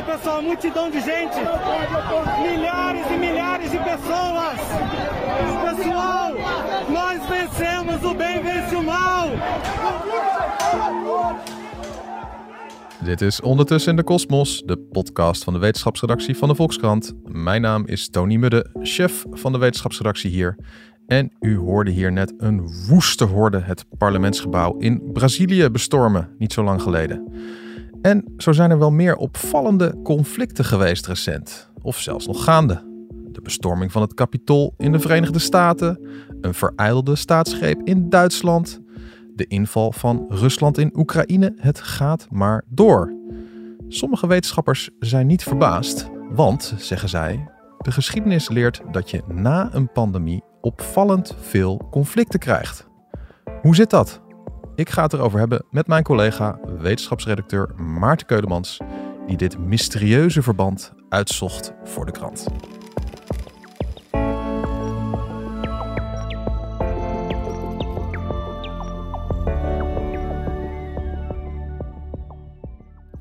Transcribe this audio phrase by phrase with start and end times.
[0.00, 1.36] vendo, pessoal, multidão de gente.
[2.42, 4.58] Milhares e milhares de pessoas.
[5.64, 6.32] Pessoal,
[6.88, 8.40] nós vencemos, o bem
[8.76, 9.28] o mal.
[13.04, 17.12] Dit is Ondertussen in de Kosmos, de podcast van de wetenschapsredactie van de Volkskrant.
[17.24, 20.56] Mijn naam is Tony Mudde, chef van de wetenschapsredactie hier.
[21.06, 26.62] En u hoorde hier net een woeste horde het parlementsgebouw in Brazilië bestormen, niet zo
[26.62, 27.32] lang geleden.
[28.02, 32.88] En zo zijn er wel meer opvallende conflicten geweest recent, of zelfs nog gaande.
[33.32, 36.08] De bestorming van het Capitool in de Verenigde Staten,
[36.40, 38.80] een verijdelde staatsgreep in Duitsland,
[39.34, 41.52] de inval van Rusland in Oekraïne.
[41.56, 43.14] Het gaat maar door.
[43.88, 47.48] Sommige wetenschappers zijn niet verbaasd, want, zeggen zij,
[47.78, 52.88] de geschiedenis leert dat je na een pandemie opvallend veel conflicten krijgt.
[53.62, 54.20] Hoe zit dat?
[54.80, 58.80] Ik ga het erover hebben met mijn collega, wetenschapsredacteur Maarten Keudemans,
[59.26, 62.46] die dit mysterieuze verband uitzocht voor de krant.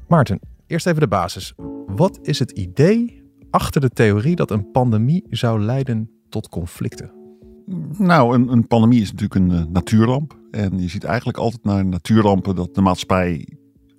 [0.07, 1.53] Maarten, eerst even de basis.
[1.85, 7.18] Wat is het idee achter de theorie dat een pandemie zou leiden tot conflicten?
[7.97, 10.37] Nou, een, een pandemie is natuurlijk een uh, natuurramp.
[10.51, 13.47] En je ziet eigenlijk altijd naar natuurrampen dat de maatschappij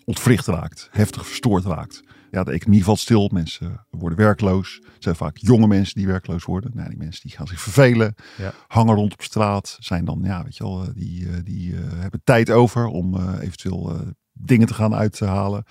[0.05, 2.03] ontwricht raakt, heftig verstoord raakt.
[2.31, 4.81] Ja, de economie valt stil, mensen worden werkloos.
[4.95, 6.71] Het zijn vaak jonge mensen die werkloos worden.
[6.75, 8.53] Nou, die mensen die gaan zich vervelen, ja.
[8.67, 9.77] hangen rond op straat.
[9.81, 13.97] Zijn dan, ja, weet je wel, die, die uh, hebben tijd over om uh, eventueel
[14.33, 15.65] dingen te gaan uithalen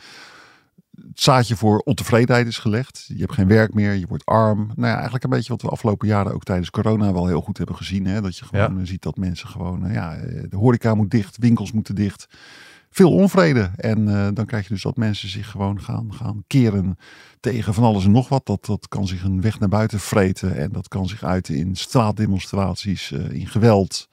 [1.07, 3.05] het zaadje voor ontevredenheid is gelegd.
[3.07, 4.71] Je hebt geen werk meer, je wordt arm.
[4.75, 7.57] Nou ja, eigenlijk een beetje wat we afgelopen jaren ook tijdens corona wel heel goed
[7.57, 8.05] hebben gezien.
[8.05, 8.21] Hè?
[8.21, 8.85] Dat je gewoon ja.
[8.85, 10.15] ziet dat mensen gewoon, uh, ja,
[10.49, 12.27] de horeca moet dicht, winkels moeten dicht.
[12.89, 13.71] Veel onvrede.
[13.75, 16.97] En uh, dan krijg je dus dat mensen zich gewoon gaan, gaan keren
[17.39, 18.45] tegen van alles en nog wat.
[18.45, 20.55] Dat, dat kan zich een weg naar buiten vreten.
[20.55, 24.09] En dat kan zich uiten in straatdemonstraties, uh, in geweld.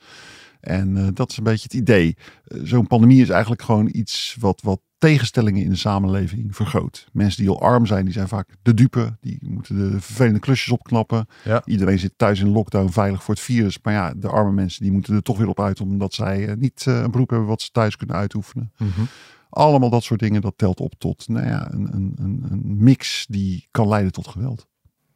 [0.60, 2.16] En uh, dat is een beetje het idee.
[2.44, 7.08] Zo'n pandemie is eigenlijk gewoon iets wat, wat tegenstellingen in de samenleving vergroot.
[7.12, 9.16] Mensen die al arm zijn, die zijn vaak de dupe.
[9.20, 11.26] Die moeten de vervelende klusjes opknappen.
[11.44, 11.62] Ja.
[11.64, 13.78] Iedereen zit thuis in lockdown veilig voor het virus.
[13.82, 15.80] Maar ja, de arme mensen die moeten er toch weer op uit.
[15.80, 18.72] Omdat zij uh, niet een beroep hebben wat ze thuis kunnen uitoefenen.
[18.76, 19.06] Mm -hmm.
[19.50, 23.26] Allemaal dat soort dingen, dat telt op tot nou ja, een, een, een, een mix
[23.28, 24.66] die kan leiden tot geweld.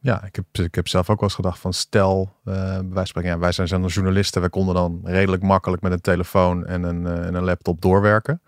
[0.03, 3.29] Ja, ik heb, ik heb zelf ook wel eens gedacht van stel, uh, wij, spreken,
[3.29, 7.01] ja, wij zijn zo'n journalisten, wij konden dan redelijk makkelijk met een telefoon en een,
[7.01, 8.41] uh, en een laptop doorwerken.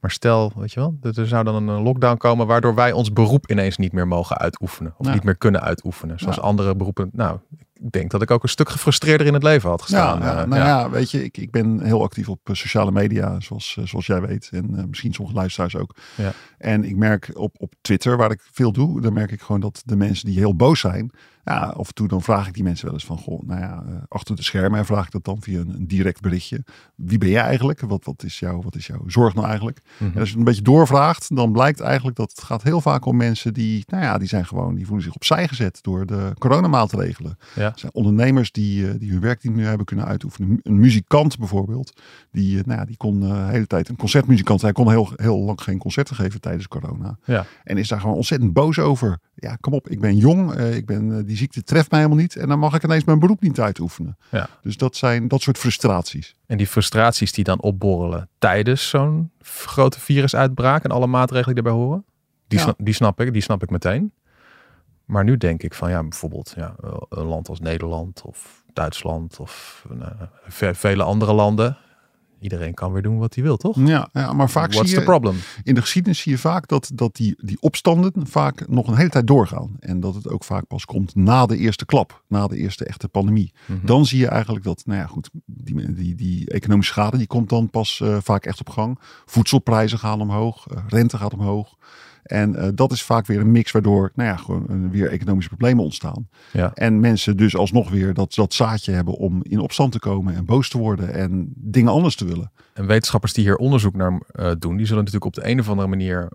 [0.00, 3.50] Maar stel, weet je wel, er zou dan een lockdown komen waardoor wij ons beroep
[3.50, 4.94] ineens niet meer mogen uitoefenen.
[4.96, 6.18] Of niet meer kunnen uitoefenen.
[6.18, 7.10] Zoals andere beroepen.
[7.12, 10.20] Nou, ik denk dat ik ook een stuk gefrustreerder in het leven had gestaan.
[10.20, 10.90] Ja, ja nou ja.
[10.90, 14.48] weet je, ik, ik ben heel actief op sociale media, zoals, zoals jij weet.
[14.52, 15.96] En uh, misschien sommige luisteraars ook.
[16.14, 16.32] Ja.
[16.58, 19.82] En ik merk op, op Twitter, waar ik veel doe, dan merk ik gewoon dat
[19.84, 21.10] de mensen die heel boos zijn,
[21.44, 23.84] ja, af en toe dan vraag ik die mensen wel eens van, goh, nou ja,
[24.08, 26.64] achter de schermen en vraag ik dat dan via een, een, direct berichtje.
[26.94, 27.80] Wie ben jij eigenlijk?
[27.80, 29.80] Wat, wat, is, jouw, wat is jouw zorg nou eigenlijk?
[29.82, 30.14] Mm -hmm.
[30.14, 33.04] En als je het een beetje doorvraagt, dan blijkt eigenlijk dat het gaat heel vaak
[33.04, 36.32] om mensen die, nou ja, die zijn gewoon, die voelen zich opzij gezet door de
[36.38, 37.38] coronamaatregelen.
[37.54, 37.69] Ja.
[37.70, 40.60] Het zijn ondernemers die, uh, die hun werk niet meer hebben kunnen uitoefenen.
[40.62, 42.00] Een muzikant bijvoorbeeld,
[42.32, 45.38] die, uh, nou ja, die kon de hele tijd, een concertmuzikant, hij kon heel, heel
[45.38, 47.18] lang geen concerten geven tijdens corona.
[47.24, 47.46] Ja.
[47.64, 49.18] En is daar gewoon ontzettend boos over.
[49.34, 52.36] Ja, kom op, ik ben jong, ik ben die ziekte treft mij helemaal niet.
[52.36, 54.16] En dan mag ik ineens mijn beroep niet uitoefenen.
[54.30, 54.48] Ja.
[54.62, 56.36] Dus dat zijn dat soort frustraties.
[56.46, 61.82] En die frustraties die dan opborrelen tijdens zo'n grote virusuitbraak en alle maatregelen die daarbij
[61.82, 62.04] horen,
[62.48, 62.64] die, ja.
[62.64, 64.12] snap, die snap ik, die snap ik meteen.
[65.10, 66.74] Maar nu denk ik van ja, bijvoorbeeld ja,
[67.08, 70.12] een land als Nederland of Duitsland of nou,
[70.72, 71.76] vele andere landen
[72.40, 73.76] iedereen kan weer doen wat hij wil, toch?
[73.78, 75.32] Ja, ja maar vaak What's zie je,
[75.62, 79.08] in de geschiedenis zie je vaak dat, dat die, die opstanden vaak nog een hele
[79.08, 79.76] tijd doorgaan.
[79.80, 83.08] En dat het ook vaak pas komt na de eerste klap, na de eerste echte
[83.08, 83.52] pandemie.
[83.66, 83.86] Mm -hmm.
[83.86, 87.48] Dan zie je eigenlijk dat, nou ja goed, die, die, die economische schade die komt
[87.48, 88.98] dan pas uh, vaak echt op gang.
[89.26, 91.76] Voedselprijzen gaan omhoog, uh, rente gaat omhoog.
[92.22, 95.48] En uh, dat is vaak weer een mix waardoor nou ja, gewoon uh, weer economische
[95.48, 96.28] problemen ontstaan.
[96.52, 96.70] Ja.
[96.74, 100.44] En mensen dus alsnog weer dat, dat zaadje hebben om in opstand te komen en
[100.44, 102.52] boos te worden en dingen anders te willen.
[102.72, 105.68] En wetenschappers die hier onderzoek naar uh, doen, die zullen natuurlijk op de een of
[105.68, 106.28] andere manier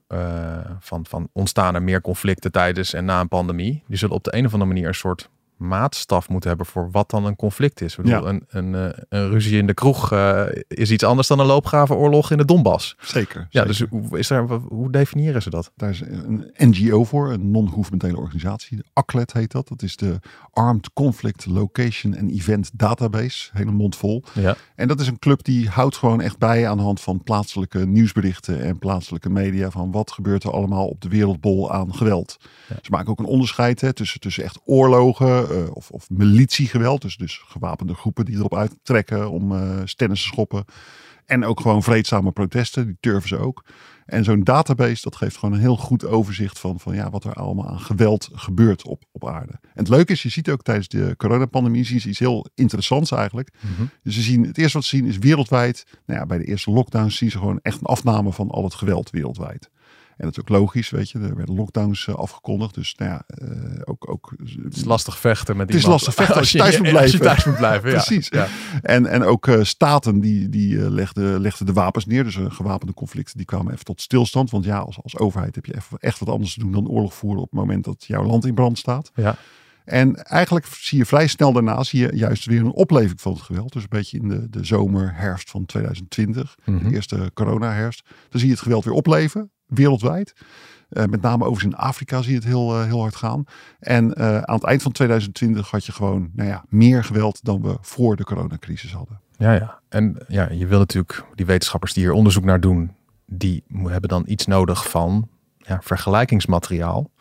[0.80, 3.84] van, van ontstaan er meer conflicten tijdens en na een pandemie.
[3.88, 7.10] Die zullen op de een of andere manier een soort maatstaf moeten hebben voor wat
[7.10, 7.98] dan een conflict is.
[7.98, 8.30] Ik bedoel, Ja.
[8.30, 12.31] een, een, eh, een ruzie in de kroeg eh, is iets anders dan een loopgravenoorlog
[12.31, 12.96] in de Donbass.
[13.00, 13.48] Zeker.
[13.50, 13.68] Ja, zeker.
[13.68, 15.72] dus hoe, is daar, hoe definiëren ze dat?
[15.75, 18.80] Daar is een NGO voor, een non-governementele organisatie.
[18.94, 19.68] ACLED heet dat.
[19.68, 20.19] Dat is de
[20.52, 23.50] Armed Conflict Location and Event Database.
[23.54, 24.24] Hele mond vol.
[24.34, 24.56] Ja.
[24.75, 27.86] En dat is een club die houdt gewoon echt bij aan de hand van plaatselijke
[27.86, 29.69] nieuwsberichten en plaatselijke media.
[29.69, 32.38] Van wat gebeurt er allemaal op de wereldbol aan geweld.
[32.69, 32.75] Ja.
[32.81, 37.01] Ze maken ook een onderscheid hè, tussen, tussen echt oorlogen eh, of, of militiegeweld.
[37.01, 39.53] Dus, dus gewapende groepen die erop uittrekken om
[39.86, 40.65] stennis te schoppen.
[41.25, 43.63] En ook gewoon vreedzame protesten, die turven ze ook.
[44.06, 47.33] En zo'n database, dat geeft gewoon een heel goed overzicht van, van ja, wat er
[47.33, 49.51] allemaal aan geweld gebeurt op, op aarde.
[49.51, 53.12] En het leuke is, je ziet ook tijdens de coronapandemie zien ze iets heel interessants
[53.12, 53.50] eigenlijk.
[54.03, 56.71] Dus ze zien, het eerste wat ze zien is wereldwijd, nou ja, bij de eerste
[56.71, 59.69] lockdowns zien ze gewoon echt een afname van al het geweld wereldwijd.
[60.18, 61.20] En dat is ook logisch, weet je.
[61.20, 62.74] Er werden lockdowns eh, afgekondigd.
[62.74, 64.34] Dus nou ja, eh, ook, ook
[64.64, 67.18] Het is lastig vechten met Het is lastig vechten als je thuis moet Als je
[67.18, 67.20] blijven.
[67.20, 67.96] thuis moet blijven, ja.
[68.04, 68.28] Precies.
[68.28, 68.48] Ja.
[68.82, 72.24] En, en ook eh, staten die, die eh, legden, legden de wapens neer.
[72.24, 74.50] Dus gewapende conflicten die kwamen even tot stilstand.
[74.52, 77.14] Want ja, als, als overheid heb je even, echt wat anders te doen dan oorlog
[77.14, 79.12] voeren op het moment dat jouw land in brand staat.
[79.16, 79.36] Ja.
[79.86, 83.42] En eigenlijk zie je vrij snel daarna zie je juist weer een opleving van het
[83.42, 83.74] geweld.
[83.74, 86.88] Dus een beetje in de, de zomer, herfst van 2020, Mhm.
[86.88, 88.04] de eerste corona-herfst.
[88.30, 90.34] Dan zie je het geweld weer opleven, wereldwijd.
[90.90, 93.44] Eh, met name overigens in Afrika zie je het heel, eh, heel hard gaan.
[93.80, 97.62] En eh, aan het eind van 2020 had je gewoon nou ja, meer geweld dan
[97.62, 99.22] we voor de coronacrisis hadden.
[99.38, 99.80] Ja, ja.
[99.90, 102.92] En ja, je wil natuurlijk die wetenschappers die hier onderzoek naar doen,
[103.26, 107.14] die hebben dan iets nodig van ja, vergelijkingsmateriaal.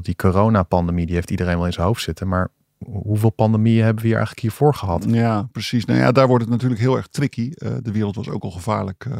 [0.00, 2.28] Die coronapandemie, die heeft iedereen wel in zijn hoofd zitten.
[2.28, 2.48] Maar
[2.84, 5.04] hoeveel pandemieën hebben we hier eigenlijk hiervoor gehad?
[5.08, 5.84] Ja, precies.
[5.84, 7.50] Nou ja, daar wordt het natuurlijk heel erg tricky.
[7.54, 9.16] Eh, de wereld was ook al gevaarlijk eh,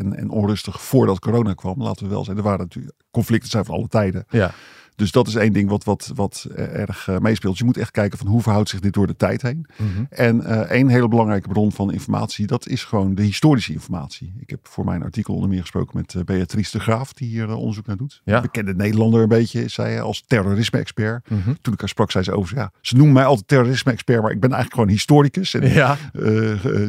[0.00, 1.82] en, en onrustig voordat corona kwam.
[1.82, 2.36] Laten we wel zijn.
[2.36, 4.24] Er waren natuurlijk conflicten zijn van alle tijden.
[4.28, 4.50] Ja,
[4.96, 7.58] Dus dat is één ding wat, wat, wat erg eh, meespeelt.
[7.58, 9.66] Je moet echt kijken van hoe verhoudt zich dit door de tijd heen.
[9.76, 10.04] Mhm.
[10.10, 14.34] En eh één hele belangrijke bron van informatie, dat is gewoon de historische informatie.
[14.40, 17.54] Ik heb voor mijn artikel onder meer gesproken met eh, Beatrice de Graaf, die hier
[17.54, 18.20] onderzoek naar doet.
[18.24, 18.40] Ja.
[18.40, 21.30] Bekende Nederlander een beetje, is zij als terrorisme-expert.
[21.30, 21.52] Mhm.
[21.62, 24.40] Toen ik haar sprak, zei ze over, ja, ze noemen mij altijd terrorisme-expert, maar ik
[24.40, 25.54] ben eigenlijk gewoon historicus.
[25.54, 25.96] En ja.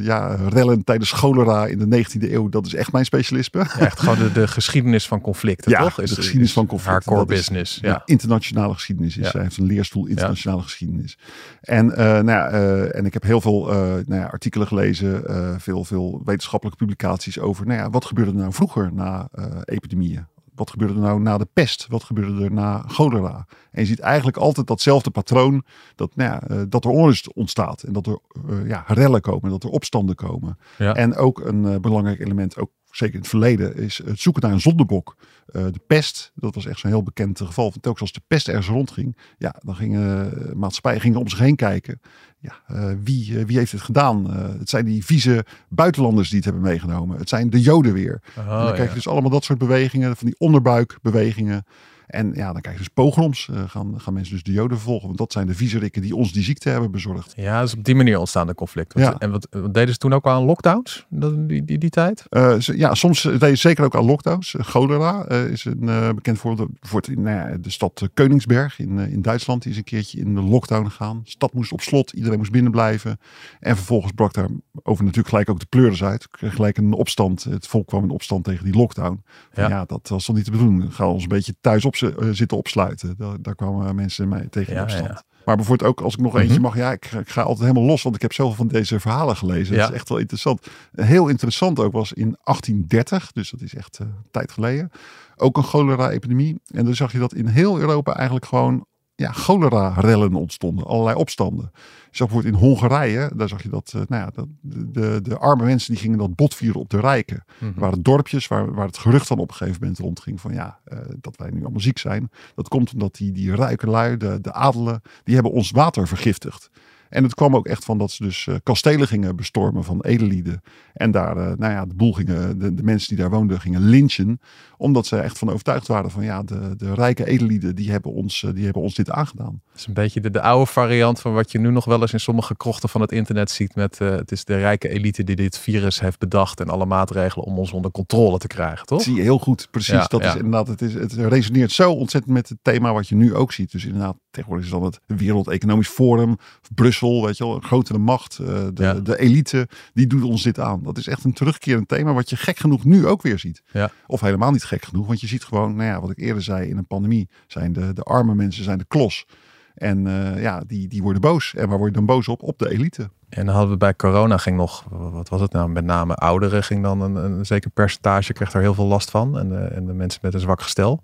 [0.01, 3.59] ja, rellen tijdens cholera in de 19e eeuw, dat is echt mijn specialisme.
[3.59, 5.95] Ja, echt gewoon de, de geschiedenis van conflicten, Ja, toch?
[5.95, 7.79] de geschiedenis van conflicten, Haar core is- business.
[7.81, 7.92] Ja.
[7.93, 8.01] Ja.
[8.05, 9.29] internationale geschiedenis is.
[9.29, 11.17] Zij heeft een leerstoel internationale geschiedenis.
[11.61, 15.23] En, eh, nou ja, eh, en ik heb heel veel eh, nou ja, artikelen gelezen,
[15.61, 19.29] veel, veel wetenschappelijke publicaties over, nou ja, wat gebeurde er nou vroeger na
[19.63, 20.25] epidemieën?
[20.55, 21.87] Wat gebeurde er nou na de pest?
[21.89, 23.45] Wat gebeurde er na cholera?
[23.71, 25.63] En je ziet eigenlijk altijd datzelfde patroon,
[25.95, 28.19] dat, nou ja, dat er onrust ontstaat en dat er
[28.67, 30.57] ja, rellen komen, dat er opstanden komen.
[30.77, 30.93] Ja.
[30.93, 34.61] En ook een belangrijk element, ook zeker in het verleden, is het zoeken naar een
[34.61, 35.15] zondebok.
[35.45, 37.69] Eh, de pest, dat was echt zo'n heel bekend geval.
[37.69, 41.39] Want telkens als de pest ergens rondging, ja, dan gingen uh, maatschappijen gingen om zich
[41.39, 42.01] heen kijken.
[42.39, 44.31] Ja, uh, wie, wie heeft het gedaan?
[44.33, 47.17] Het zijn die vieze buitenlanders die het hebben meegenomen.
[47.17, 48.21] Het zijn de Joden weer.
[48.37, 48.93] Oh, en dan krijg je ja.
[48.93, 51.65] dus allemaal dat soort bewegingen, van die onderbuikbewegingen.
[52.13, 53.47] En ja, dan krijg je dus pogroms.
[53.51, 55.05] Uh, gaan, gaan mensen dus de Joden vervolgen.
[55.05, 57.33] Want dat zijn de viezerikken die ons die ziekte hebben bezorgd.
[57.35, 59.01] Ja, dus op die manier ontstaan de conflicten.
[59.01, 59.15] Ja.
[59.17, 61.05] En wat, wat deden ze toen ook al aan lockdowns?
[61.09, 62.25] Dat, die, die, die tijd?
[62.29, 64.55] Uh, ja, soms deden ze zeker ook aan lockdowns.
[64.57, 66.79] Cholera uh, is een bekend voorbeeld.
[66.79, 69.61] Bijvoorbeeld in nou ja, de stad Koningsberg in, in Duitsland.
[69.61, 71.21] Die is een keertje in de lockdown gegaan.
[71.23, 72.11] De stad moest op slot.
[72.11, 73.19] Iedereen moest binnen blijven.
[73.59, 74.47] En vervolgens brak daar
[74.83, 76.27] over natuurlijk gelijk ook de pleuris uit.
[76.27, 77.43] Kreeg gelijk een opstand.
[77.43, 79.21] Het volk kwam in opstand tegen die lockdown.
[79.51, 79.69] Van, Ja.
[79.69, 79.85] ja.
[79.85, 80.91] dat was toch niet te bedoelen.
[80.91, 83.15] Gaan we ons een beetje thuis op uh, zitten opsluiten.
[83.17, 85.07] Daar, daar kwamen mensen mij tegen in Ja, opstand.
[85.07, 85.23] ja.
[85.45, 86.75] Maar bijvoorbeeld ook als ik nog eentje mag.
[86.75, 88.01] Ja, ik, ga- ik ga altijd helemaal los.
[88.03, 89.75] Want ik heb zoveel van deze verhalen gelezen.
[89.75, 89.81] Ja.
[89.81, 90.67] Dat is echt wel interessant.
[90.91, 93.31] Heel interessant ook was in 1830.
[93.31, 94.91] Dus dat is echt eh, een tijd geleden.
[95.35, 96.61] Ook een cholera-epidemie.
[96.67, 98.85] En dan zag je dat in heel Europa eigenlijk gewoon
[99.23, 100.85] ja, cholera-rellen ontstonden.
[100.85, 101.71] Allerlei opstanden.
[101.73, 103.31] Je zag bijvoorbeeld in Hongarije.
[103.35, 106.17] Daar zag je dat, eh, nou ja, dat de, de, de arme mensen die gingen
[106.17, 107.45] dat botvieren op de rijken.
[107.59, 110.41] Er waren dorpjes waar, waar het gerucht van op een gegeven moment rondging.
[110.41, 112.31] Van ja, eh, dat wij nu allemaal ziek zijn.
[112.55, 116.69] Dat komt omdat die, die rijke lui, de, de adelen, die hebben ons water vergiftigd.
[117.13, 120.61] En het kwam ook echt van dat ze dus eh, kastelen gingen bestormen van edellieden.
[120.93, 123.81] En daar, eh, nou ja, de boel gingen, de, de mensen die daar woonden, gingen
[123.81, 124.39] lynchen.
[124.77, 128.43] Omdat ze echt van overtuigd waren van ja, de, de rijke edellieden, die hebben ons,
[128.43, 129.61] eh, die hebben ons dit aangedaan.
[129.71, 132.13] Het is een beetje de, de oude variant van wat je nu nog wel eens
[132.13, 133.75] in sommige krochten van het internet ziet.
[133.75, 137.57] Met het is de rijke elite die dit virus heeft bedacht en alle maatregelen om
[137.57, 139.01] ons onder controle te krijgen, toch?
[139.01, 139.93] Zie je heel goed, precies.
[139.93, 140.29] Ja, dat ja.
[140.29, 143.51] is inderdaad, het, is, het resoneert zo ontzettend met het thema wat je nu ook
[143.51, 143.71] ziet.
[143.71, 146.37] Dus inderdaad, tegenwoordig is dan het Wereld Economisch Forum,
[146.75, 148.37] Brussel, weet je wel, een grotere macht.
[148.39, 148.93] eh, de, Ja.
[148.93, 150.83] de elite, die doet ons dit aan.
[150.83, 153.63] Dat is echt een terugkerend thema wat je gek genoeg nu ook weer ziet.
[153.71, 153.89] Ja.
[154.07, 156.69] Of helemaal niet gek genoeg, want je ziet gewoon, nou ja, wat ik eerder zei
[156.69, 159.25] in een pandemie, zijn de, de arme mensen zijn de klos.
[159.73, 161.53] En eh, ja, die, die worden boos.
[161.55, 162.43] En waar word je dan boos op?
[162.43, 163.09] Op de elite.
[163.29, 166.63] En dan hadden we bij corona ging nog, wat was het nou, met name ouderen
[166.63, 169.37] ging dan een, een zeker percentage, kreeg er heel veel last van.
[169.39, 171.03] En de, en de mensen met een zwak gestel.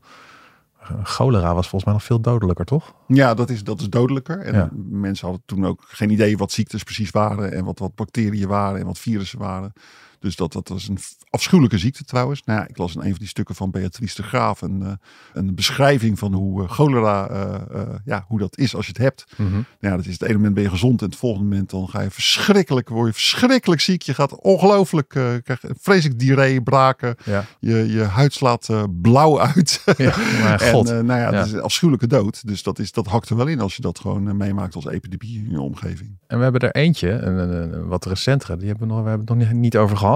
[1.04, 2.94] Cholera was volgens mij nog veel dodelijker, toch?
[3.08, 4.40] Ja, dat is, dat is dodelijker.
[4.40, 4.70] En Ja.
[4.90, 7.52] mensen hadden toen ook geen idee wat ziektes precies waren.
[7.52, 9.74] En wat, wat bacteriën waren en wat virussen waren.
[10.20, 10.98] Dus dat, dat was een
[11.30, 12.44] afschuwelijke ziekte trouwens.
[12.44, 14.92] Nou ja, ik las in een van die stukken van Beatrice de Graaf een, eh,
[15.34, 19.26] een beschrijving van hoe eh, cholera, eh, ja, hoe dat is als je het hebt.
[19.38, 21.90] Nou ja, dat is het ene moment ben je gezond en het volgende moment dan
[21.90, 24.02] ga je verschrikkelijk, word je verschrikkelijk ziek.
[24.02, 27.16] Je gaat ongelooflijk, eh krijg vreselijk diarree, braken.
[27.26, 27.46] Ja.
[27.60, 28.70] Je, je huid slaat
[29.02, 29.84] blauw uit.
[29.98, 31.32] ja, maar En nou ja, Ja.
[31.32, 32.48] dat is een afschuwelijke dood.
[32.48, 35.38] Dus dat, is, dat hakt er wel in als je dat gewoon meemaakt als epidemie
[35.38, 36.18] in je omgeving.
[36.28, 39.10] En we hebben er eentje, een, een, een wat recentere, die hebben we nog, we
[39.10, 40.09] hebben het nog niet, niet over gehad.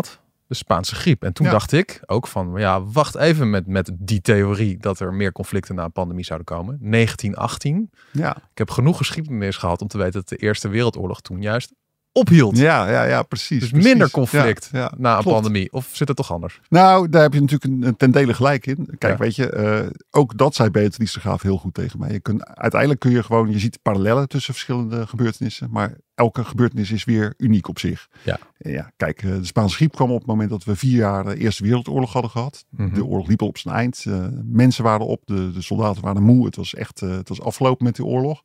[0.48, 1.24] De Spaanse griep.
[1.24, 1.52] En toen Ja.
[1.52, 5.76] dacht ik ook van, ja, wacht even met, met die theorie dat er meer conflicten
[5.76, 6.78] na een pandemie zouden komen.
[6.82, 7.90] 1918.
[8.12, 11.74] Ja, Ik heb genoeg geschiedenis gehad om te weten dat de Eerste Wereldoorlog toen juist
[12.14, 12.58] ophield.
[12.58, 13.60] ja, ja, ja precies.
[13.60, 13.88] Dus precies.
[13.90, 15.36] minder conflict Ja, ja, na een klopt.
[15.42, 15.72] pandemie.
[15.72, 16.60] Of zit het toch anders?
[16.70, 18.88] Nou, daar heb je natuurlijk een, een ten dele gelijk in.
[18.98, 19.20] Kijk, Ja.
[19.20, 22.12] weet je, eh, ook dat zei Beatrice Graaf heel goed tegen mij.
[22.12, 25.68] Je kunt, uiteindelijk kun je gewoon, je ziet parallellen tussen verschillende gebeurtenissen.
[25.72, 28.08] Maar elke gebeurtenis is weer uniek op zich.
[28.24, 28.40] Ja.
[28.58, 31.38] Ja, kijk, eh, de Spaanse griep kwam op het moment dat we vier jaar de
[31.38, 32.66] Eerste Wereldoorlog hadden gehad.
[32.70, 32.94] Mhm.
[32.94, 34.04] De oorlog liep al op zijn eind.
[34.08, 36.46] Eh, mensen waren op, de, de soldaten waren moe.
[36.46, 38.42] Het was echt, het was afgelopen met die oorlog.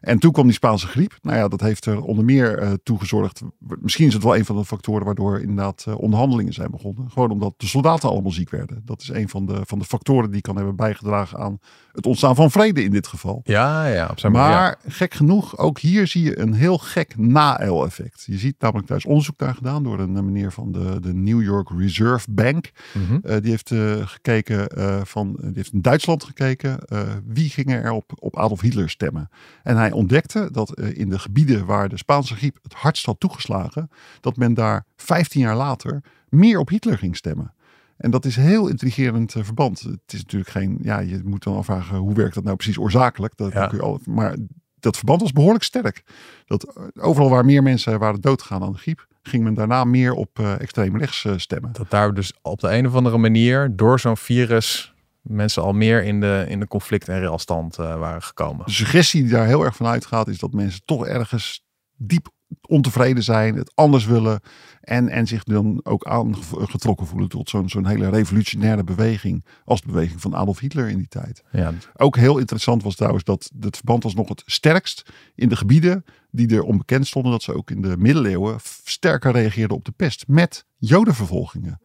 [0.00, 1.18] En toen kwam die Spaanse griep.
[1.22, 3.40] Nou ja, dat heeft er onder meer eh toe gezorgd.
[3.58, 7.10] Misschien is het wel een van de factoren waardoor inderdaad eh, onderhandelingen zijn begonnen.
[7.10, 8.82] Gewoon omdat de soldaten allemaal ziek werden.
[8.84, 11.58] Dat is een van de, van de factoren die kan hebben bijgedragen aan
[11.92, 13.40] het ontstaan van vrede in dit geval.
[13.44, 14.32] Ja, ja, op zijn.
[14.32, 18.22] Maar gek genoeg, ook hier zie je een heel gek na-el-effect.
[18.26, 21.14] Je ziet namelijk, daar is onderzoek naar gedaan door een eh, meneer van de, de
[21.14, 22.70] New York Reserve Bank.
[22.92, 23.40] Mhm.
[23.40, 23.72] Die heeft
[24.10, 24.68] gekeken
[25.06, 26.78] van, die heeft in Duitsland gekeken.
[27.26, 29.30] wie gingen er op, op Adolf Hitler stemmen?
[29.62, 33.20] En hij ontdekte dat eh, in de gebieden waar de Spaanse griep het hardst had
[33.20, 37.54] toegeslagen, dat men daar 15 jaar later meer op Hitler ging stemmen.
[37.96, 39.80] En dat is een heel intrigerend eh, verband.
[39.80, 43.36] Het is natuurlijk geen, ja, je moet dan afvragen hoe werkt dat nou precies oorzakelijk.
[43.36, 43.66] Dat Ja.
[43.66, 44.36] kun je al, maar
[44.80, 46.02] dat verband was behoorlijk sterk.
[46.46, 50.12] Dat eh, overal waar meer mensen waren doodgegaan aan de griep, ging men daarna meer
[50.12, 51.72] op eh, extreem rechts stemmen.
[51.72, 56.04] Dat daar dus op de een of andere manier door zo'n virus mensen al meer
[56.04, 58.66] in de, in de conflict- en relstand eh, waren gekomen.
[58.66, 61.64] De suggestie die daar heel erg van uitgaat, is dat mensen toch ergens
[61.96, 62.28] diep
[62.66, 64.40] ontevreden zijn, het anders willen
[64.80, 69.86] en, en zich dan ook aangetrokken voelen tot zo'n zo'n hele revolutionaire beweging als de
[69.86, 71.42] beweging van Adolf Hitler in die tijd.
[71.52, 75.56] Ja, Ook heel interessant was trouwens dat het verband was nog het sterkst in de
[75.56, 79.92] gebieden die er onbekend stonden dat ze ook in de middeleeuwen sterker reageerden op de
[79.96, 81.80] pest met jodenvervolgingen.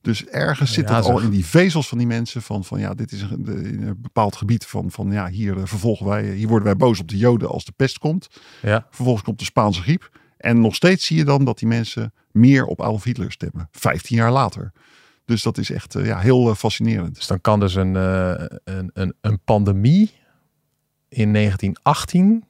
[0.00, 2.94] Dus ergens zit Ja, het al in die vezels van die mensen van, van ja,
[2.94, 6.66] dit is een, een bepaald gebied van, van ja, hier eh, vervolgen wij, hier worden
[6.66, 8.28] wij boos op de joden als de pest komt.
[8.62, 8.86] ja.
[8.90, 10.10] Vervolgens komt de Spaanse griep.
[10.36, 13.68] En nog steeds zie je dan dat die mensen meer op Adolf Hitler stemmen.
[13.72, 14.72] 15 jaar later.
[15.24, 17.14] Dus dat is echt eh, ja, heel eh, fascinerend.
[17.14, 20.12] Dus dan kan dus een, eh, een, een, een pandemie
[21.08, 22.44] in 1918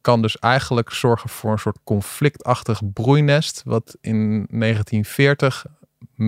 [0.00, 4.18] kan dus eigenlijk zorgen voor een soort conflictachtig broeinest wat in
[4.50, 5.66] 1940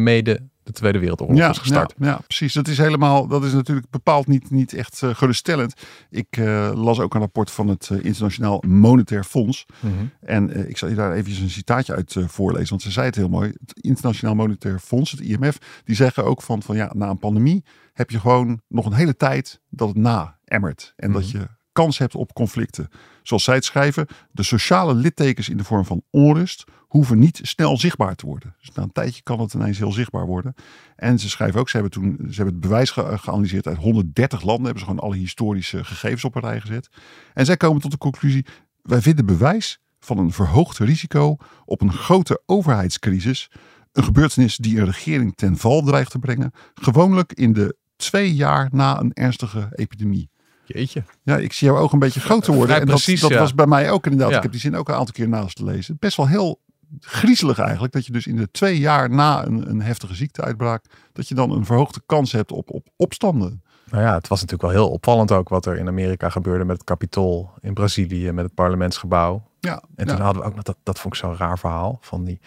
[0.03, 1.95] mede de Tweede Wereldoorlog is gestart.
[1.99, 2.53] Ja, ja, precies.
[2.53, 5.75] Dat is helemaal, dat is natuurlijk bepaald niet, niet echt eh, geruststellend.
[6.11, 9.67] Ik eh, las ook een rapport van het eh, Internationaal Monetair Fonds.
[9.81, 9.93] Mhm.
[10.21, 13.29] En ik zal je daar even een citaatje uit voorlezen, want ze zei het heel
[13.29, 13.53] mooi.
[13.61, 17.65] Het Internationaal Monetair Fonds, het IMF, die zeggen ook van, van ja, na een pandemie
[17.93, 20.93] heb je gewoon nog een hele tijd dat het na-emmert.
[20.97, 21.37] En dat Mhm.
[21.37, 22.89] je kans hebt op conflicten.
[23.23, 27.79] Zoals zij het schrijven, de sociale littekens in de vorm van onrust hoeven niet snel
[27.79, 28.55] zichtbaar te worden.
[28.61, 30.55] Dus na een tijdje kan het ineens heel zichtbaar worden.
[30.97, 34.43] En ze schrijven ook, ze hebben toen ze hebben het bewijs ge- geanalyseerd uit 130
[34.43, 36.89] landen, hebben ze gewoon alle historische gegevens op een rij gezet.
[37.33, 38.47] En zij komen tot de conclusie,
[38.83, 43.51] wij vinden bewijs van een verhoogd risico op een grote overheidscrisis,
[43.93, 48.69] een gebeurtenis die een regering ten val dreigt te brengen, gewoonlijk in de twee jaar
[48.73, 50.31] na een ernstige epidemie.
[50.65, 51.05] Jeetje.
[51.23, 52.75] Ja, ik zie jouw ogen een beetje groter worden.
[52.75, 53.39] En dat, precies, dat ja.
[53.39, 54.31] was bij mij ook inderdaad.
[54.31, 54.37] Ja.
[54.37, 55.97] Ik heb die zin ook een aantal keer naast te lezen.
[55.99, 56.61] Best wel heel
[57.01, 57.93] griezelig eigenlijk.
[57.93, 60.85] Dat je dus in de twee jaar na een, een heftige ziekteuitbraak.
[61.13, 63.63] dat je dan een verhoogde kans hebt op, op opstanden.
[63.91, 66.77] Nou ja, het was natuurlijk wel heel opvallend ook wat er in Amerika gebeurde met
[66.77, 69.43] het Capitool in Brazilië, met het parlementsgebouw.
[69.61, 70.15] Ja, En ja.
[70.15, 72.41] toen hadden we ook nog, dat, dat vond ik zo'n raar verhaal, van die,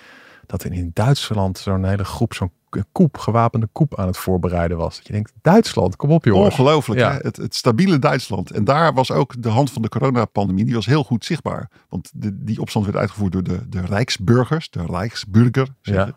[0.45, 2.51] dat in, in Duitsland zo'n hele groep, zo'n
[2.91, 4.95] koep, gewapende koep aan het voorbereiden was.
[4.97, 6.49] Dat je denkt, Duitsland, kom op jongens.
[6.59, 7.11] Ongelooflijk, Ja.
[7.11, 7.17] hè?
[7.21, 8.51] Het, het stabiele Duitsland.
[8.51, 11.69] En daar was ook de hand van de coronapandemie, die was heel goed zichtbaar.
[11.89, 15.67] Want de, die opstand werd uitgevoerd door de, de Rijksburgers, de Rijksburger.
[15.81, 16.11] Ja.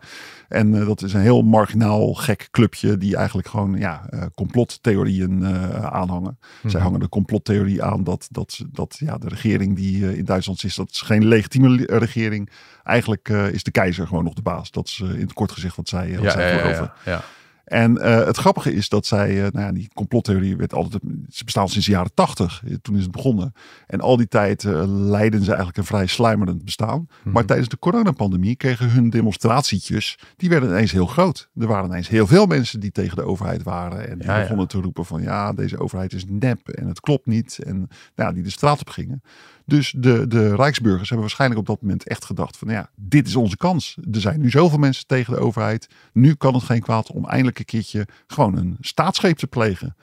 [0.49, 5.45] En eh, dat is een heel marginaal, gek clubje die eigenlijk gewoon ja, eh, complottheorieën
[5.45, 6.38] eh, aanhangen.
[6.62, 6.83] Zij Mhm.
[6.83, 10.90] hangen de complottheorie aan dat, dat, dat ja, de regering die in Duitsland is, dat
[10.90, 12.50] is geen legitieme regering.
[12.83, 14.71] Eigenlijk is de keizer gewoon nog de baas.
[14.71, 17.23] Dat is in het kort gezegd wat zij, wat Ja, zij ja, ja.
[17.71, 21.45] En eh, het grappige is dat zij, eh, nou ja, die complottheorie werd altijd, ze
[21.45, 22.62] bestaan sinds de jaren tachtig.
[22.66, 23.52] Eh, Toen is het begonnen.
[23.87, 27.07] En al die tijd eh, leidden ze eigenlijk een vrij sluimerend bestaan.
[27.23, 27.35] Mhm.
[27.35, 31.49] Maar tijdens de coronapandemie kregen hun demonstratietjes, die werden ineens heel groot.
[31.57, 34.09] Er waren ineens heel veel mensen die tegen de overheid waren.
[34.09, 37.26] En die Ja, begonnen te roepen van ja, deze overheid is nep en het klopt
[37.26, 37.59] niet.
[37.62, 39.23] En nou, ja, die de straat op gingen.
[39.71, 43.37] Dus de, de Rijksburgers hebben waarschijnlijk op dat moment echt gedacht van ja, dit is
[43.37, 43.97] onze kans.
[44.12, 45.89] Er zijn nu zoveel mensen tegen de overheid.
[46.12, 49.97] Nu kan het geen kwaad om eindelijk een keertje gewoon een staatsgreep te plegen.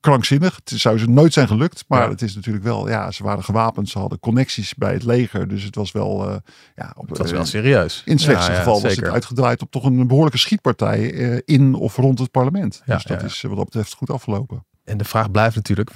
[0.00, 0.60] Krankzinnig.
[0.64, 1.84] Het zou ze nooit zijn gelukt.
[1.88, 2.08] Maar Ja.
[2.08, 3.88] het is natuurlijk wel, ja, ze waren gewapend.
[3.88, 5.48] Ze hadden connecties bij het leger.
[5.48, 6.36] Dus het was wel, eh,
[6.76, 8.02] ja, op, Het was eh, wel serieus.
[8.04, 9.04] in het slechtste Ja, ja, geval was zeker.
[9.04, 12.82] het uitgedraaid op toch een behoorlijke schietpartij eh, in of rond het parlement.
[12.86, 14.64] Ja, dus dat is wat dat betreft goed afgelopen.
[14.84, 15.90] En de vraag blijft natuurlijk,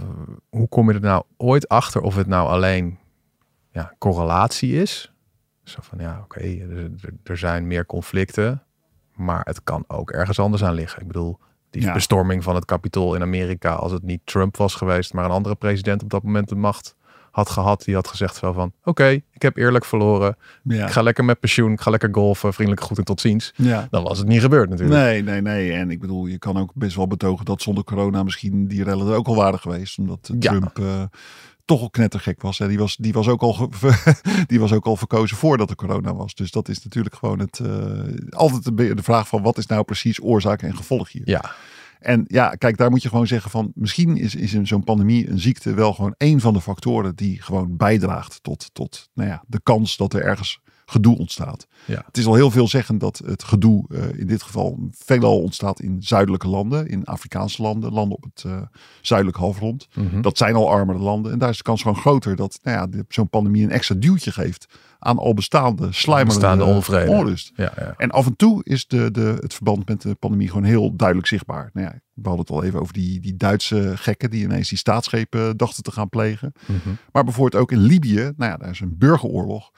[0.49, 2.99] hoe kom je er nou ooit achter of het nou alleen
[3.77, 5.13] ja, correlatie is?
[5.65, 6.91] Zo van, ja, oké, er, er-
[7.25, 8.63] er zijn meer conflicten,
[9.15, 11.01] maar het kan ook ergens anders aan liggen.
[11.01, 11.39] Ik bedoel,
[11.71, 11.93] die Ja.
[11.93, 15.55] bestorming van het kapitool in Amerika, als het niet Trump was geweest, maar een andere
[15.55, 16.95] president op dat moment de macht
[17.31, 20.85] had gehad, die had gezegd wel van, oké, ik heb eerlijk verloren, Ja.
[20.87, 23.53] ik ga lekker met pensioen, ik ga lekker golfen, vriendelijk goed en tot ziens.
[23.57, 23.87] ja.
[23.91, 25.01] Dan was het niet gebeurd natuurlijk.
[25.01, 25.73] Nee, nee, nee.
[25.73, 29.07] En ik bedoel, je kan ook best wel betogen dat zonder corona misschien die rellen
[29.07, 29.99] er ook al waren geweest.
[29.99, 30.51] Omdat eh, Ja.
[30.51, 31.03] Trump eh,
[31.67, 32.61] toch al knettergek was.
[32.61, 33.71] En die was, die, was ook al
[34.47, 36.35] die was ook al verkozen voordat er corona was.
[36.35, 40.23] Dus dat is natuurlijk gewoon het, eh, altijd de, vraag van wat is nou precies
[40.23, 41.23] oorzaak en gevolg hier.
[41.25, 41.55] Ja,
[41.99, 45.29] En ja, kijk, daar moet je gewoon zeggen van misschien is, is in zo'n pandemie
[45.31, 49.43] een ziekte wel gewoon één van de factoren die gewoon bijdraagt tot, tot nou ja,
[49.47, 51.67] de kans dat er ergens gedoe ontstaat.
[51.85, 52.03] Ja.
[52.07, 55.81] Het is al heel veel zeggen dat het gedoe eh, in dit geval veelal ontstaat
[55.81, 58.63] in zuidelijke landen, in Afrikaanse landen, landen op het eh,
[59.01, 59.89] zuidelijk halfrond.
[59.95, 60.21] Mhm.
[60.21, 63.03] Dat zijn al armere landen en daar is de kans gewoon groter dat nou ja,
[63.09, 64.67] zo'n pandemie een extra duwtje geeft
[64.99, 67.11] aan al bestaande slijmerende Bestaande onvrede.
[67.11, 67.53] onrust.
[67.57, 67.95] ja, ja.
[67.97, 71.29] En af en toe is de, de, het verband met de pandemie gewoon heel duidelijk
[71.29, 71.71] zichtbaar.
[71.73, 74.79] Nou ja, we hadden het al even over die, die Duitse gekken die ineens die
[74.79, 76.53] staatsschepen dachten te gaan plegen.
[76.67, 76.95] Mhm.
[77.13, 79.71] Maar bijvoorbeeld ook in Libië, nou ja, daar is een burgeroorlog.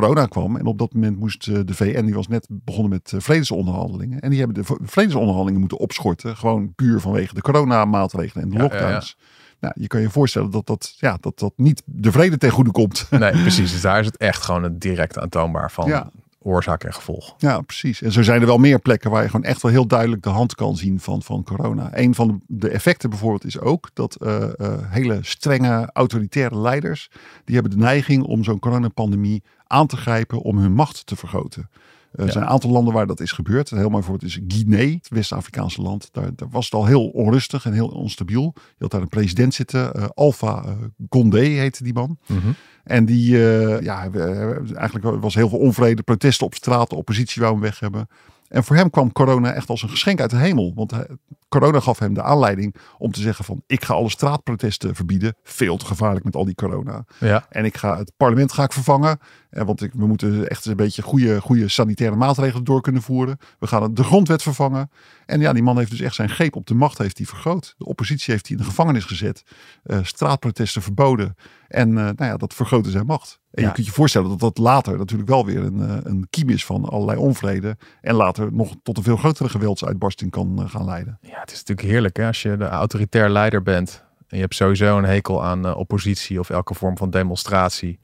[0.00, 3.12] Corona kwam en op dat moment moest eh, de VN, die was net begonnen met
[3.12, 4.20] eh, vredesonderhandelingen.
[4.20, 6.36] En die hebben de vredesonderhandelingen moeten opschorten.
[6.36, 8.80] Gewoon puur vanwege de coronamaatregelen en de Ja, ja, ja.
[8.80, 9.16] lockdowns.
[9.60, 12.70] Nou, je kan je voorstellen dat dat, ja, dat dat niet de vrede ten goede
[12.70, 13.06] komt.
[13.10, 13.72] Nee, precies.
[13.72, 16.10] Dus daar is het echt gewoon het direct aantoonbaar van Ja.
[16.44, 17.34] Oorzaak en gevolg.
[17.38, 18.02] Ja, precies.
[18.02, 20.28] En zo zijn er wel meer plekken waar je gewoon echt wel heel duidelijk de
[20.28, 21.90] hand kan zien van, van corona.
[21.98, 27.10] Een van de, effecten bijvoorbeeld is ook dat eh, eh, hele strenge autoritaire leiders,
[27.44, 31.70] die hebben de neiging om zo'n coronapandemie aan te grijpen om hun macht te vergroten.
[32.12, 32.30] Er Ja.
[32.32, 33.70] zijn een aantal landen waar dat is gebeurd.
[33.70, 36.08] Een heel mooi voorbeeld is Guinea, het West-Afrikaanse land.
[36.12, 38.52] Daar, daar was het al heel onrustig en heel onstabiel.
[38.54, 40.72] Je had daar een president zitten, eh, Alpha eh,
[41.08, 42.18] Condé heette die man.
[42.26, 42.38] Mhm.
[42.84, 44.10] En die, eh, ja,
[44.74, 48.08] eigenlijk was heel veel onvrede, protesten op straat, de oppositie wou hem weg hebben.
[48.48, 50.72] En voor hem kwam corona echt als een geschenk uit de hemel.
[50.74, 50.92] Want
[51.48, 53.62] corona gaf hem de aanleiding om te zeggen van...
[53.66, 55.36] ik ga alle straatprotesten verbieden.
[55.42, 57.04] Veel te gevaarlijk met al die corona.
[57.18, 59.18] Ja, En ik ga het parlement ga ik vervangen.
[59.52, 63.38] Eh, want we moeten echt een beetje goede, goede sanitaire maatregelen door kunnen voeren.
[63.58, 64.90] We gaan de grondwet vervangen.
[65.26, 67.74] En ja, die man heeft dus echt zijn greep op de macht heeft hij vergroot.
[67.78, 69.42] De oppositie heeft hij in de gevangenis gezet.
[69.82, 71.36] Eh, straatprotesten verboden.
[71.68, 73.40] En eh, nou ja, dat vergrootte zijn macht.
[73.50, 73.68] En Ja.
[73.68, 76.84] je kunt je voorstellen dat dat later natuurlijk wel weer een, een kiem is van
[76.84, 77.76] allerlei onvrede.
[78.00, 81.18] En later nog tot een veel grotere geweldsuitbarsting kan gaan leiden.
[81.22, 82.26] ja, het is natuurlijk heerlijk hè?
[82.26, 84.04] als je de autoritair leider bent.
[84.28, 88.00] En je hebt sowieso een hekel aan oppositie of elke vorm van demonstratie.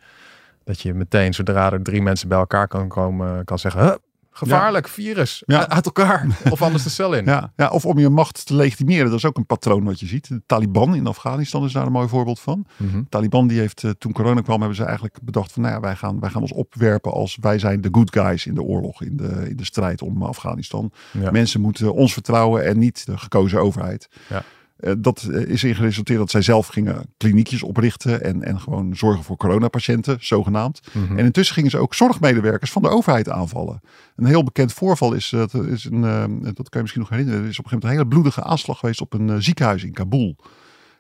[0.69, 3.83] Dat je meteen, zodra er drie mensen bij elkaar kan komen, kan zeggen...
[3.83, 3.95] "Huh,
[4.31, 5.69] gevaarlijk, virus, Ja.
[5.77, 6.27] uit elkaar.
[6.51, 7.25] Of anders de cel in.
[7.25, 9.07] Ja, ja, of om je macht te legitimeren.
[9.07, 10.29] Dat is ook een patroon wat je ziet.
[10.29, 12.67] De Taliban in Afghanistan is daar een mooi voorbeeld van.
[12.77, 13.03] Mhm.
[13.09, 15.97] Taliban die heeft eh, toen corona kwam, hebben ze eigenlijk bedacht van nou ja, wij
[15.97, 19.17] gaan, wij gaan ons opwerpen als wij zijn de good guys in de oorlog, in
[19.17, 20.93] de, in de strijd om Afghanistan.
[21.31, 24.09] Mensen moeten ons vertrouwen en niet de gekozen overheid.
[24.29, 24.43] Ja.
[24.79, 28.97] Eh, dat eh, is in geresulteerd dat zij zelf gingen kliniekjes oprichten en, en gewoon
[28.97, 30.81] zorgen voor coronapatiënten, zogenaamd.
[30.93, 31.19] Mhm.
[31.19, 33.81] En intussen gingen ze ook zorgmedewerkers van de overheid aanvallen.
[34.17, 37.43] Een heel bekend voorval is, dat, is een, eh, dat kan je misschien nog herinneren,
[37.43, 39.93] er is op een gegeven moment een hele bloedige aanslag geweest op een ziekenhuis in
[39.93, 40.37] Kabul.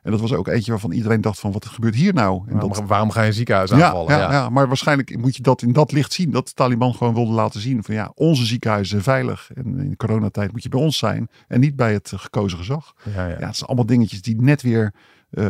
[0.08, 2.42] En dat was ook eentje waarvan iedereen dacht van wat gebeurt hier nou?
[2.46, 4.18] En waarom, dat, waarom ga je een ziekenhuis aanvallen?
[4.18, 4.48] ja, ja.
[4.48, 6.30] maar waarschijnlijk moet je dat in dat licht zien.
[6.30, 9.50] Dat de Taliban gewoon wilde laten zien van ja, onze ziekenhuizen zijn veilig.
[9.54, 12.94] En in de coronatijd moet je bij ons zijn en niet bij het gekozen gezag.
[13.14, 13.38] ja, ja.
[13.38, 14.92] Ja, het zijn allemaal dingetjes die net weer
[15.30, 15.44] eh,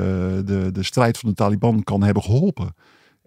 [0.45, 2.75] de, de strijd van de Taliban kan hebben geholpen.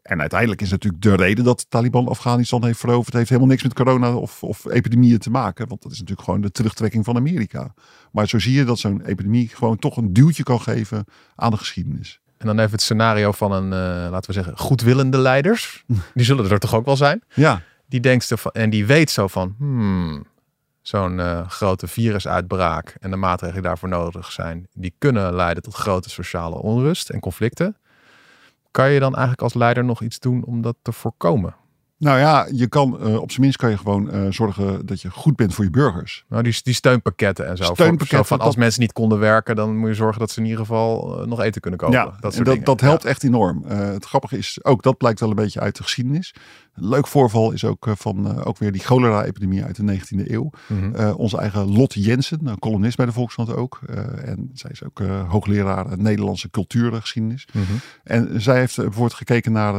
[0.01, 3.63] En uiteindelijk is natuurlijk de reden dat de Taliban Afghanistan heeft veroverd, heeft helemaal niks
[3.63, 5.67] met corona of, of epidemieën te maken.
[5.67, 7.73] Want dat is natuurlijk gewoon de terugtrekking van Amerika.
[8.11, 11.57] Maar zo zie je dat zo'n epidemie gewoon toch een duwtje kan geven aan de
[11.57, 12.19] geschiedenis.
[12.37, 15.83] En dan even het scenario van een, eh, laten we zeggen, goedwillende leiders.
[16.13, 17.23] Die zullen er toch ook wel zijn.
[17.33, 20.25] Ja, Die denkt van, en die weet zo van, hmm,
[20.81, 25.73] zo'n eh, grote virusuitbraak en de maatregelen die daarvoor nodig zijn, die kunnen leiden tot
[25.73, 27.75] grote sociale onrust en conflicten.
[28.71, 31.55] Kan je dan eigenlijk als leider nog iets doen om dat te voorkomen?
[32.01, 35.09] nou ja, je kan eh, op zijn minst kan je gewoon eh, zorgen dat je
[35.09, 36.25] goed bent voor je burgers.
[36.29, 37.63] Nou, die, die steunpakketten en zo.
[37.63, 40.39] Steunpakketten, zo van als dat- mensen niet konden werken, dan moet je zorgen dat ze
[40.39, 41.95] in ieder geval eh, nog eten kunnen kopen.
[41.95, 43.63] Ja, dat en dat, helpt echt enorm.
[43.65, 46.33] Het grappige is, ook dat blijkt wel een beetje uit de geschiedenis.
[46.73, 50.31] Een leuk voorval is ook eh, van eh, ook weer die cholera-epidemie uit de 19e
[50.31, 50.49] eeuw.
[50.67, 50.95] Mhm.
[50.95, 53.79] Eh, onze eigen Lotte Jensen, een columnist bij de Volkskrant ook.
[54.25, 57.47] En zij is ook hoogleraar Nederlandse cultuurgeschiedenis.
[57.53, 57.63] Mhm.
[58.03, 59.73] En zij heeft bijvoorbeeld gekeken naar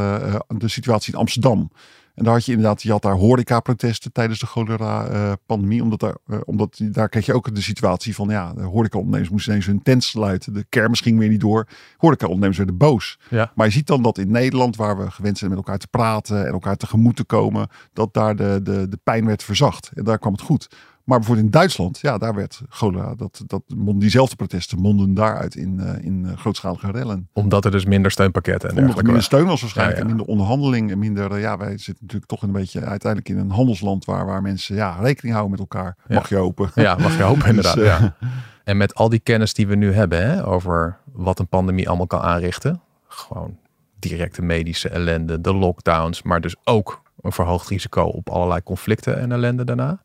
[0.49, 1.71] de situatie in Amsterdam.
[2.15, 5.83] En daar had je inderdaad, je had daar horeca-protesten tijdens de cholera-pandemie.
[5.83, 9.67] omdat, daar, omdat daar kreeg je ook de situatie van, ja, de horeca-ondernemers moesten ineens
[9.67, 10.53] hun tent sluiten.
[10.53, 11.69] De kermis ging weer niet door.
[11.97, 13.19] Horeca-ondernemers werden boos.
[13.31, 13.53] Ja.
[13.55, 16.47] Maar je ziet dan dat in Nederland, waar we gewend zijn met elkaar te praten
[16.47, 19.91] en elkaar tegemoet te komen, dat daar de, de, de pijn werd verzacht.
[19.95, 20.69] En daar kwam het goed.
[21.05, 25.55] Maar bijvoorbeeld in Duitsland, ja, daar werd cholera, dat, dat, mond- diezelfde protesten monden daaruit
[25.55, 27.29] in, eh, in eh, grootschalige rellen.
[27.33, 29.99] Omdat er dus minder steunpakketten en Omdat er minder steun was waarschijnlijk.
[29.99, 30.11] Ja, ja.
[30.11, 30.91] En minder onderhandeling.
[30.91, 34.27] En minder, eh, ja, wij zitten natuurlijk toch een beetje uiteindelijk in een handelsland waar,
[34.27, 35.97] waar mensen ja, rekening houden met elkaar.
[36.09, 36.15] Ja.
[36.15, 36.71] Mag je hopen.
[36.75, 37.75] Ja, mag je hopen inderdaad.
[37.75, 38.15] Dus, eh, ja.
[38.65, 42.07] En met al die kennis die we nu hebben hè, over wat een pandemie allemaal
[42.07, 42.81] kan aanrichten.
[43.09, 43.59] Gewoon
[44.03, 49.33] directe medische ellende, de lockdowns, maar dus ook een verhoogd risico op allerlei conflicten en
[49.33, 50.03] ellende daarna.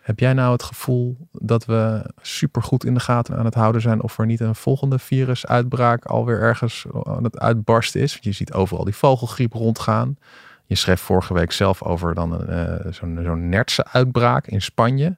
[0.00, 4.02] Heb jij nou het gevoel dat we supergoed in de gaten aan het houden zijn
[4.02, 8.12] of er niet een volgende virusuitbraak alweer ergens aan het uitbarsten is?
[8.12, 10.16] Want je ziet overal die vogelgriep rondgaan.
[10.64, 15.16] Je schreef vorige week zelf over dan eh, zo'n zo'n nertse uitbraak in Spanje.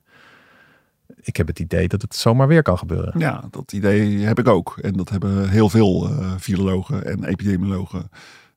[1.16, 3.18] Ik heb het idee dat het zomaar weer kan gebeuren.
[3.18, 4.79] Ja, dat idee heb ik ook.
[4.83, 8.11] En dat hebben heel veel eh, virologen en epidemiologen.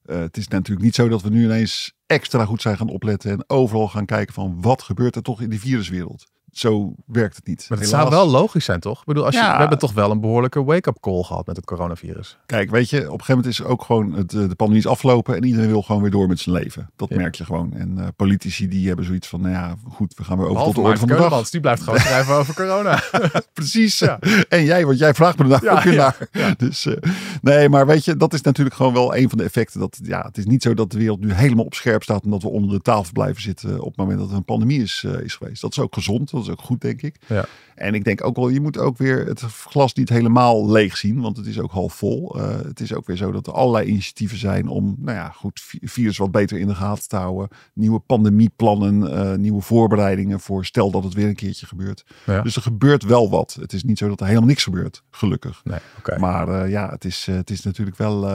[0.06, 3.32] Eh, het is natuurlijk niet zo dat we nu ineens extra goed zijn gaan opletten
[3.32, 6.26] en overal gaan kijken van wat gebeurt er toch in die viruswereld.
[6.52, 7.66] Zo werkt het niet.
[7.70, 8.10] Maar het Helaas.
[8.10, 9.00] zou wel logisch zijn, toch?
[9.00, 9.54] Ik bedoel, als je, Ja.
[9.54, 12.38] we hebben toch wel een behoorlijke wake-up call gehad met het coronavirus.
[12.46, 14.88] Kijk, weet je, op een gegeven moment is ook gewoon het, eh, de pandemie is
[14.90, 16.90] afgelopen en iedereen wil gewoon weer door met zijn leven.
[16.96, 17.16] Dat Ja.
[17.16, 17.74] merk je gewoon.
[17.74, 20.74] En eh, politici die hebben zoiets van, nou ja, goed, we gaan weer over Behalve
[20.76, 21.22] tot de orde van de dag.
[21.24, 23.02] Keulemans, die blijft gewoon schrijven over corona.
[23.54, 24.00] Precies.
[24.00, 24.20] Ja.
[24.50, 26.56] En jij, want jij vraagt me er nou Ja, ook weer ja, naar.
[26.58, 26.96] Dus, eh,
[27.42, 29.80] nee, maar weet je, dat is natuurlijk gewoon wel een van de effecten.
[29.80, 32.30] Dat, ja, het is niet zo dat de wereld nu helemaal op scherp staat en
[32.30, 35.06] dat we onder de tafel blijven zitten op het moment dat er een pandemie is,
[35.24, 35.62] is geweest.
[35.62, 37.15] Dat is ook gezond, dat is ook goed, denk ik.
[37.27, 37.45] Ja.
[37.75, 41.21] En ik denk ook wel, je moet ook weer het glas niet helemaal leeg zien,
[41.21, 42.39] want het is ook half vol.
[42.39, 45.60] Eh, het is ook weer zo dat er allerlei initiatieven zijn om, nou ja, goed,
[45.60, 47.47] vi- virus wat beter in de gaten te houden.
[47.73, 52.04] Nieuwe pandemieplannen, eh, nieuwe voorbereidingen voor stel dat het weer een keertje gebeurt.
[52.25, 52.41] Ja.
[52.41, 53.58] Dus er gebeurt wel wat.
[53.60, 55.62] Het is niet zo dat er helemaal niks gebeurt, gelukkig.
[55.63, 55.80] Nee.
[56.19, 58.27] Maar eh, ja, het is, het is natuurlijk wel,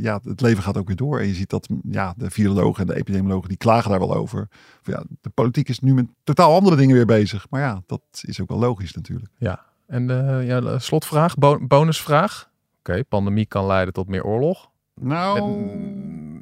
[0.00, 1.20] ja, het leven gaat ook weer door.
[1.20, 4.48] En je ziet dat ja, de virologen en de epidemiologen, die klagen daar wel over.
[4.82, 7.46] Ja, de politiek is nu met totaal andere dingen weer bezig.
[7.50, 9.30] Maar ja, dat is ook wel logisch natuurlijk.
[9.38, 12.50] Ja, en eh, ja, de slotvraag, bo- bonusvraag.
[12.78, 14.70] Oké, pandemie kan leiden tot meer oorlog.
[14.94, 15.38] Nou,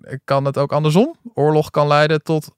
[0.03, 1.15] En kan het ook andersom?
[1.35, 2.55] Oorlog kan leiden tot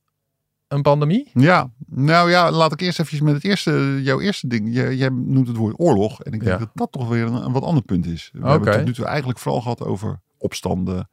[0.68, 1.30] een pandemie?
[1.34, 4.74] ja, nou ja, laat ik eerst even met het eerste, jouw eerste ding.
[4.74, 6.22] Je, jij noemt het woord oorlog.
[6.22, 6.58] En ik denk Ja.
[6.58, 8.30] dat dat toch weer een, een wat ander punt is.
[8.32, 11.08] We hebben het tot nu toe eigenlijk vooral gehad over opstanden,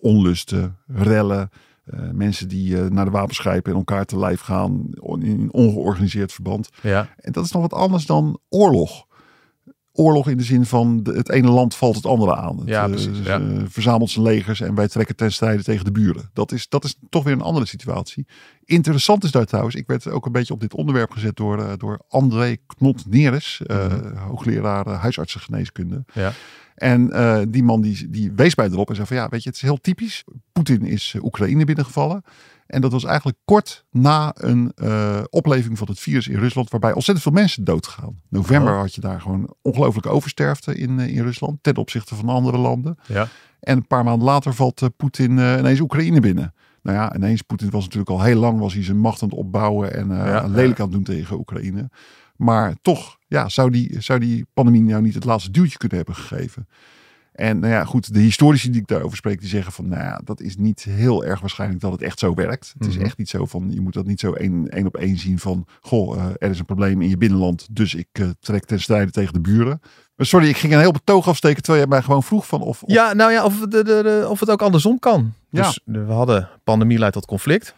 [0.00, 1.50] onlusten, rellen.
[1.90, 4.86] Eh, mensen die eh, naar de wapens grijpen en elkaar te lijf gaan
[5.20, 6.68] in ongeorganiseerd verband.
[6.82, 9.06] Ja, En dat is nog wat anders dan oorlog.
[9.92, 12.58] Oorlog in de zin van de- het ene land valt het andere aan.
[12.58, 13.40] Het, Ja, eh, precies, ja.
[13.68, 16.30] verzamelt zijn legers en wij trekken ten strijde tegen de buren.
[16.32, 18.26] Dat is, dat is toch weer een andere situatie.
[18.64, 22.00] Interessant is daar trouwens, ik werd ook een beetje op dit onderwerp gezet door, door
[22.08, 24.16] André Knot-Neres, Mhm.
[24.16, 26.04] hoogleraar huisartsengeneeskunde.
[26.14, 26.32] ja.
[26.78, 29.48] En eh, die man die, die wees mij erop en zei van ja, weet je,
[29.48, 30.24] het is heel typisch.
[30.52, 32.22] Poetin is eh, Oekraïne binnengevallen.
[32.66, 36.92] En dat was eigenlijk kort na een eh, opleving van het virus in Rusland, waarbij
[36.92, 38.20] ontzettend veel mensen doodgaan.
[38.28, 38.80] November Oh.
[38.80, 42.98] had je daar gewoon ongelooflijke oversterfte in, in Rusland, ten opzichte van andere landen.
[43.06, 43.28] Ja.
[43.60, 46.54] En een paar maanden later valt Poetin ineens Oekraïne binnen.
[46.82, 49.38] Nou ja, ineens Poetin was natuurlijk al heel lang was hij zijn macht aan het
[49.38, 51.90] opbouwen en Ja, lelijk aan het doen tegen Oekraïne.
[52.38, 56.14] Maar toch, ja, zou die, zou die pandemie nou niet het laatste duwtje kunnen hebben
[56.14, 56.68] gegeven?
[57.32, 60.20] En nou ja, goed, de historici die ik daarover spreek, die zeggen van, nou ja,
[60.24, 62.74] dat is niet heel erg waarschijnlijk dat het echt zo werkt.
[62.78, 63.04] Het is Mhm.
[63.04, 65.66] echt niet zo van, je moet dat niet zo één, één op één zien van,
[65.80, 69.10] goh, eh, er is een probleem in je binnenland, dus ik eh, trek ten strijde
[69.10, 69.80] tegen de buren.
[70.16, 72.82] Maar sorry, ik ging een heel betoog afsteken terwijl jij mij gewoon vroeg van of...
[72.82, 75.32] of- Ja, nou ja, of, de, de, de- of het ook andersom kan.
[75.50, 75.62] Ja.
[75.62, 77.74] Dus we hadden pandemie leidt tot conflict.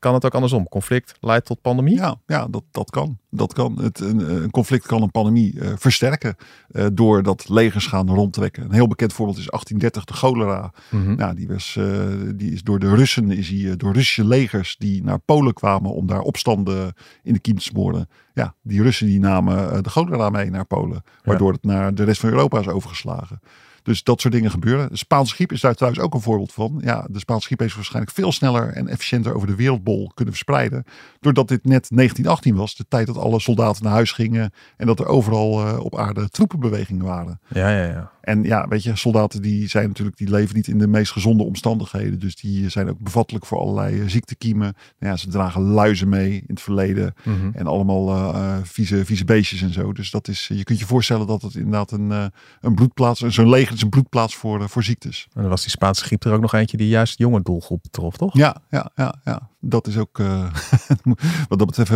[0.00, 0.68] Kan het ook andersom?
[0.68, 1.96] Conflict leidt tot pandemie?
[1.96, 3.18] Ja, ja dat, dat kan.
[3.30, 3.78] Dat kan.
[3.80, 6.36] Het, een, een conflict kan een pandemie eh, versterken
[6.70, 8.64] eh, doordat legers gaan rondtrekken.
[8.64, 10.72] Een heel bekend voorbeeld is 1830 de cholera.
[11.16, 15.02] Nou, die, was, eh, die is door de Russen, is eh, door Russische legers die
[15.02, 18.08] naar Polen kwamen om daar opstanden in de kiem te smoren.
[18.34, 22.20] Ja, die Russen die namen de cholera mee naar Polen, waardoor het naar de rest
[22.20, 23.40] van Europa is overgeslagen.
[23.82, 24.88] Dus dat soort dingen gebeuren.
[24.88, 26.80] De Spaanse griep is daar trouwens ook een voorbeeld van.
[26.84, 30.84] Ja, de Spaanse griep heeft waarschijnlijk veel sneller en efficiënter over de wereldbol kunnen verspreiden.
[31.20, 34.98] Doordat dit net 1918 was, de tijd dat alle soldaten naar huis gingen en dat
[34.98, 37.40] er overal eh, op aarde troepenbewegingen waren.
[37.48, 38.10] Ja, ja, ja.
[38.20, 41.44] En ja, weet je, soldaten die zijn natuurlijk, die leven niet in de meest gezonde
[41.44, 42.18] omstandigheden.
[42.18, 44.74] Dus die zijn ook bevattelijk voor allerlei eh, ziektekiemen.
[44.98, 47.14] Nou ja, ze dragen luizen mee in het verleden.
[47.24, 47.50] Mhm.
[47.54, 49.92] En allemaal eh, eh, vieze, vieze beestjes en zo.
[49.92, 52.24] Dus dat is, je kunt je voorstellen dat het inderdaad een, eh,
[52.60, 55.28] een broedplaats, zo'n leger is een broedplaats voor, voor ziektes.
[55.32, 58.16] En dan was die Spaanse griep er ook nog eentje die juist jonge doelgroep betrof,
[58.16, 58.36] toch?
[58.36, 59.48] Ja, ja, ja, ja.
[59.60, 60.18] Dat is ook,
[61.48, 61.90] wat dat betreft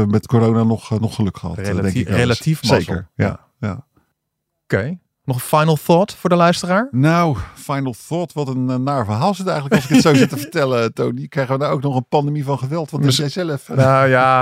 [5.24, 5.58] nog, ja.
[5.58, 5.60] ja.
[5.60, 6.88] Een final thought voor de luisteraar?
[6.90, 8.32] Nou, final thought.
[8.32, 11.26] Wat een eh, naar verhaal zit eigenlijk als ik het zo zit te vertellen, Tony.
[11.28, 12.90] Krijgen we daar ook nog een pandemie van geweld?
[12.90, 13.68] Wat denk jij zelf?
[13.68, 14.40] eh, Nou ja,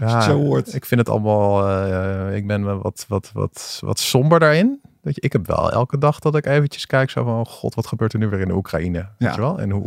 [0.10, 0.74] ja het zo hoort.
[0.74, 4.80] ik vind het allemaal, eh, ik ben wat, wat, wat, wat somber daarin.
[5.02, 7.74] Weet je, ik heb wel elke dag dat ik eventjes kijk zo van, oh god,
[7.74, 9.08] wat gebeurt er nu weer in de Oekraïne?
[9.18, 9.58] Weet je wel?
[9.60, 9.86] En hoe,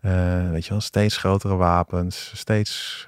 [0.00, 0.50] Ja.
[0.50, 3.04] weet je wel, steeds grotere wapens, steeds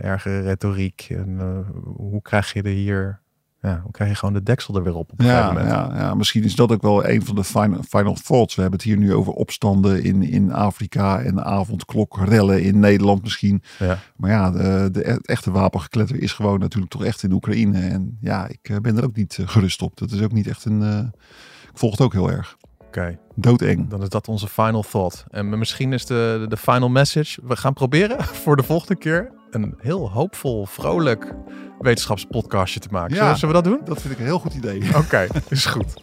[0.00, 1.06] ergere retoriek.
[1.10, 1.64] En
[1.96, 3.20] hoe krijg je er hier,
[3.62, 5.68] ja, hoe krijg je gewoon de deksel er weer op op een Ja, moment?
[5.68, 8.54] ja, ja, misschien is dat ook wel een van de final, final thoughts.
[8.54, 13.62] We hebben het hier nu over opstanden in, in Afrika en avondklokrellen in Nederland misschien.
[13.78, 13.98] Ja.
[14.16, 17.80] Maar ja, de, de, het echte wapengekletter is gewoon natuurlijk toch echt in Oekraïne.
[17.80, 19.96] En ja, ik eh, ben er ook niet eh, gerust op.
[19.96, 20.82] Dat is ook niet echt een...
[20.82, 20.98] eh,
[21.72, 22.56] ik volg het ook heel erg.
[22.86, 23.88] Oké, Doodeng.
[23.88, 25.24] dan is dat onze final thought.
[25.30, 29.74] En misschien is de, de final message, we gaan proberen voor de volgende keer een
[29.78, 31.34] heel hoopvol, vrolijk
[31.78, 33.14] wetenschapspodcastje te maken.
[33.14, 33.20] Ja.
[33.20, 33.84] Zullen, zullen we dat doen?
[33.84, 34.82] Dat vind ik een heel goed idee.
[35.04, 36.02] Oké, is goed.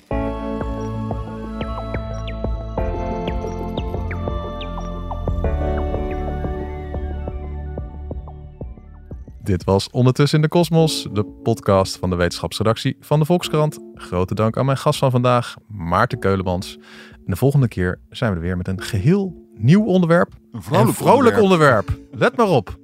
[9.44, 13.80] Dit was Ondertussen in de Kosmos, de podcast van de wetenschapsredactie van de Volkskrant.
[13.94, 16.78] Grote dank aan mijn gast van vandaag, Maarten Keulemans.
[17.12, 20.34] En de volgende keer zijn we er weer met een geheel nieuw onderwerp.
[20.52, 22.00] Een Vrolijk, een vrolijk onderwerp.
[22.12, 22.84] Let maar op.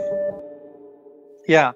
[1.47, 1.75] ja,